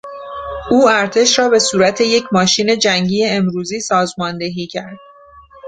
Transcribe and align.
او 0.71 0.89
ارتش 0.89 1.39
را 1.39 1.49
به 1.49 1.59
صورت 1.59 2.01
یک 2.01 2.23
ماشین 2.31 2.77
جنگی 2.79 3.25
امروزی 3.27 3.79
سازماندهی 3.79 4.67
کرد. 4.67 4.97